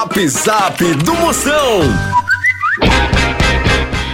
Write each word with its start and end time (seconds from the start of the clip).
Zap 0.00 0.28
Zap 0.28 0.94
do 1.04 1.14
Moção. 1.16 1.80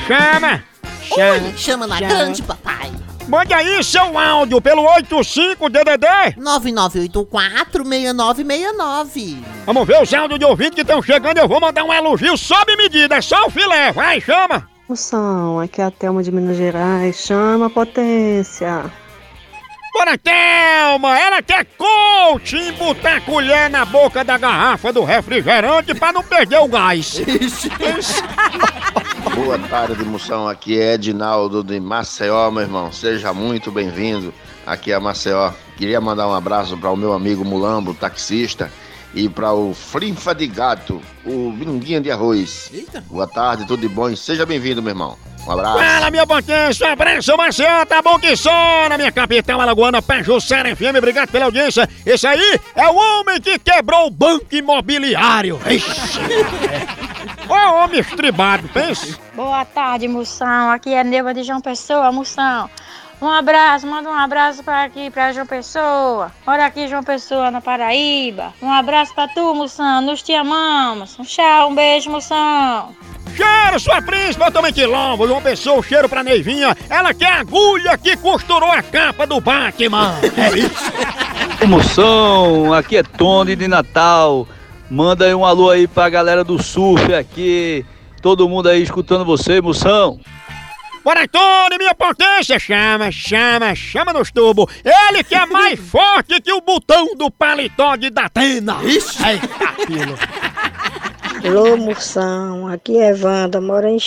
Chama! 0.09 0.65
Oi, 1.13 1.53
chama 1.57 1.87
na 1.87 1.99
chama. 1.99 2.09
grande, 2.09 2.43
papai. 2.43 2.91
Mande 3.29 3.55
aí 3.55 3.85
seu 3.85 4.19
áudio 4.19 4.61
pelo 4.61 4.83
85DDD. 4.83 6.39
9984-6969. 6.39 9.37
Vamos 9.65 9.87
ver 9.87 10.03
os 10.03 10.13
áudios 10.13 10.41
de 10.41 10.45
ouvinte 10.45 10.73
que 10.73 10.81
estão 10.81 11.01
chegando. 11.01 11.39
Eu 11.39 11.47
vou 11.47 11.61
mandar 11.61 11.85
um 11.85 11.93
elogio 11.93 12.37
sob 12.37 12.77
medida. 12.77 13.19
É 13.19 13.23
só 13.23 13.47
o 13.47 13.51
filé. 13.51 13.93
Vai, 13.93 14.21
chama! 14.21 14.69
Moção, 14.89 15.61
aqui 15.61 15.81
é 15.81 15.85
a 15.85 15.91
Thelma 15.93 16.21
de 16.21 16.33
Minas 16.33 16.57
Gerais. 16.57 17.15
Chama 17.15 17.67
a 17.67 17.71
potência. 17.71 18.91
Bora, 19.95 20.19
Thelma! 20.19 21.17
Ela 21.17 21.41
quer 21.43 21.65
coach 22.17 22.57
em 22.57 22.73
botar 22.73 23.17
a 23.17 23.21
colher 23.21 23.69
na 23.69 23.85
boca 23.85 24.25
da 24.25 24.39
garrafa 24.39 24.91
do 24.91 25.05
refrigerante 25.05 25.95
pra 25.95 26.13
não 26.13 26.23
perder 26.23 26.59
o 26.59 26.67
gás. 26.67 27.21
Boa 29.35 29.59
tarde, 29.59 30.03
moção. 30.03 30.49
Aqui 30.49 30.81
é 30.81 30.95
Edinaldo 30.95 31.63
de 31.63 31.79
Maceió, 31.79 32.51
meu 32.51 32.63
irmão. 32.63 32.91
Seja 32.91 33.35
muito 33.35 33.71
bem-vindo 33.71 34.33
aqui 34.67 34.95
a 34.95 35.01
Maceió. 35.01 35.53
Queria 35.77 36.01
mandar 36.01 36.27
um 36.27 36.33
abraço 36.33 36.75
para 36.79 36.91
o 36.91 36.97
meu 36.97 37.13
amigo 37.13 37.45
Mulambo, 37.45 37.93
taxista, 37.93 38.73
e 39.15 39.29
para 39.29 39.53
o 39.53 39.73
Frinfa 39.75 40.35
de 40.35 40.47
Gato, 40.47 41.01
o 41.25 41.51
Minguinha 41.51 42.01
de 42.01 42.11
Arroz. 42.11 42.71
Eita. 42.73 43.03
Boa 43.09 43.27
tarde, 43.27 43.67
tudo 43.67 43.81
de 43.81 43.89
bom 43.89 44.09
e 44.09 44.17
seja 44.17 44.45
bem-vindo, 44.45 44.83
meu 44.83 44.91
irmão. 44.91 45.17
Um 45.47 45.53
abraço. 45.53 45.79
Fala, 45.79 46.11
minha 46.11 46.27
potência! 46.27 46.93
Abraço, 46.93 47.37
Marcelo! 47.37 47.87
Tá 47.87 48.03
bom 48.03 48.19
que 48.19 48.37
só 48.37 48.89
na 48.89 48.99
minha 48.99 49.13
capital 49.13 49.61
alagoana, 49.61 50.03
Pajussara 50.03 50.75
FM. 50.75 50.97
Obrigado 50.99 51.31
pela 51.31 51.45
audiência. 51.45 51.89
Esse 52.05 52.27
aí 52.27 52.61
é 52.75 52.89
o 52.89 52.97
homem 52.97 53.41
que 53.41 53.59
quebrou 53.59 54.09
o 54.09 54.11
banco 54.11 54.47
imobiliário. 54.51 55.61
Ixi. 55.71 56.21
Ô 57.49 57.85
homem 57.85 58.01
estribado, 58.01 58.69
pensa. 58.71 59.17
Boa 59.35 59.65
tarde, 59.65 60.09
Moção. 60.09 60.71
Aqui 60.71 60.93
é 60.93 61.05
Neuva 61.05 61.33
de 61.33 61.45
João 61.45 61.61
Pessoa, 61.61 62.11
Moção. 62.11 62.69
Um 63.21 63.29
abraço, 63.29 63.87
manda 63.87 64.11
um 64.11 64.15
abraço 64.15 64.63
para 64.63 64.85
aqui, 64.85 65.11
para 65.11 65.33
João 65.33 65.47
Pessoa. 65.47 66.31
Olha 66.47 66.67
aqui, 66.67 66.87
João 66.87 67.03
Pessoa, 67.03 67.51
na 67.51 67.63
Paraíba. 67.63 68.53
Um 68.61 68.71
abraço 68.71 69.15
para 69.15 69.29
tu, 69.29 69.55
Moção. 69.55 70.03
Nos 70.03 70.23
te 70.23 70.35
amamos. 70.35 71.17
Tchau, 71.25 71.71
um 71.71 71.75
beijo, 71.75 72.11
Moção. 72.11 72.95
Cheiro, 73.35 73.81
sua 73.81 74.03
príncipe, 74.03 74.45
eu 74.45 74.53
também 74.53 74.73
quilombo. 74.73 75.27
João 75.27 75.41
Pessoa, 75.41 75.83
cheiro 75.83 76.09
pra 76.11 76.23
Neivinha. 76.23 76.77
Ela 76.91 77.15
quer 77.15 77.33
a 77.33 77.41
agulha 77.41 77.97
que 77.97 78.17
costurou 78.19 78.71
a 78.71 78.83
capa 78.83 79.27
do 79.27 79.41
Batman. 79.41 80.15
É 80.37 80.59
isso. 80.59 81.67
Moção, 81.67 82.75
aqui 82.75 82.99
é 82.99 83.03
Tony 83.03 83.57
de 83.57 83.67
Natal. 83.67 84.47
Manda 84.91 85.25
aí 85.25 85.35
um 85.35 85.45
alô 85.45 85.71
aí 85.71 85.87
pra 85.87 86.09
galera 86.11 86.45
do 86.45 86.63
surf 86.63 87.15
aqui. 87.15 87.85
Todo 88.21 88.49
mundo 88.49 88.69
aí 88.69 88.83
escutando 88.83 89.25
você, 89.25 89.61
Moção. 89.61 90.21
Bora, 91.07 91.29
Tony, 91.29 91.79
minha 91.79 91.95
potência. 91.95 92.59
Chama, 92.59 93.13
chama, 93.13 93.73
chama 93.77 94.13
nos 94.13 94.33
tubos. 94.33 94.67
Ele 94.85 95.23
que 95.23 95.37
é 95.37 95.47
mais 95.47 95.79
forte 95.89 96.41
que 96.41 96.53
o 96.53 96.61
botão 96.61 97.15
do 97.15 97.31
paletó 97.31 97.95
de 97.95 98.11
Datena. 98.11 98.83
Isso. 98.83 99.25
Eita, 99.25 99.87
pilo. 99.87 100.19
Alô, 101.47 101.77
Moção, 101.77 102.67
aqui 102.67 102.99
é 102.99 103.15
Wanda, 103.15 103.61
mora 103.61 103.89
em 103.89 103.99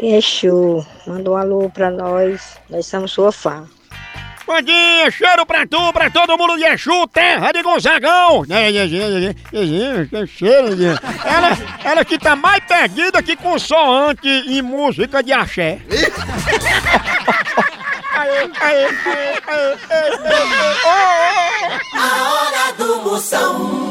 Exu. 0.00 0.84
Manda 1.06 1.30
um 1.30 1.36
alô 1.36 1.70
pra 1.70 1.88
nós, 1.88 2.58
nós 2.68 2.84
somos 2.86 3.12
sua 3.12 3.30
fã. 3.30 3.68
Pandinha, 4.48 5.10
cheiro 5.10 5.44
pra 5.44 5.66
tu, 5.66 5.92
pra 5.92 6.08
todo 6.08 6.38
mundo 6.38 6.56
de 6.56 6.64
Exu, 6.64 7.06
terra 7.08 7.52
de 7.52 7.62
Gonzagão. 7.62 8.46
É, 8.48 8.70
é, 8.72 8.84
é, 10.22 10.26
cheiro. 10.26 10.68
Ela, 11.22 11.50
ela 11.84 12.02
que 12.02 12.18
tá 12.18 12.34
mais 12.34 12.64
perdida 12.64 13.22
que 13.22 13.36
consoante 13.36 14.26
e 14.26 14.62
música 14.62 15.22
de 15.22 15.34
axé. 15.34 15.82
A 21.92 22.32
hora 22.32 22.72
do 22.78 23.02
moção. 23.02 23.87